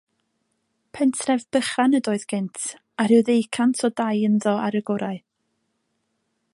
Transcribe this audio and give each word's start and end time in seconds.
Pentref 0.99 1.43
bychan 1.57 1.97
ydoedd 1.99 2.25
gynt, 2.33 2.63
a 3.03 3.05
rhyw 3.09 3.21
ddeucant 3.29 3.85
o 3.89 3.93
dai 4.01 4.11
ynddo 4.31 4.57
ar 4.69 4.79
y 4.81 4.83
gorau. 4.89 5.21